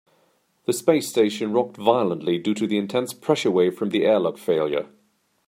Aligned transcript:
The 0.65 0.73
space 0.73 1.07
station 1.07 1.53
rocked 1.53 1.77
violently 1.77 2.39
due 2.39 2.55
to 2.55 2.65
the 2.65 2.79
intense 2.79 3.13
pressure 3.13 3.51
wave 3.51 3.75
from 3.77 3.89
the 3.91 4.03
airlock 4.03 4.39
failure. 4.39 4.89